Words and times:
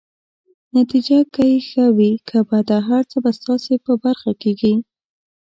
نتیجه 0.75 1.17
که 1.33 1.43
يې 1.51 1.59
ښه 1.67 1.85
وي 1.97 2.11
که 2.27 2.39
بده، 2.49 2.77
هر 2.89 3.03
څه 3.11 3.17
به 3.23 3.31
ستاسي 3.39 3.75
په 3.85 3.93
برخه 4.03 4.31
کيږي. 4.41 4.73